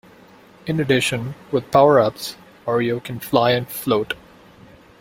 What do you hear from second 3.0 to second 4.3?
fly and float.